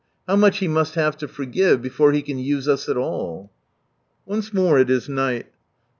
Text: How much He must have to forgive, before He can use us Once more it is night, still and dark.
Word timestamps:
How 0.27 0.35
much 0.35 0.57
He 0.57 0.67
must 0.67 0.95
have 0.95 1.15
to 1.17 1.27
forgive, 1.27 1.83
before 1.83 2.11
He 2.11 2.23
can 2.23 2.39
use 2.39 2.67
us 2.67 2.87
Once 4.25 4.51
more 4.51 4.79
it 4.79 4.89
is 4.89 5.07
night, 5.07 5.13
still 5.13 5.25
and 5.27 5.45
dark. 5.45 5.53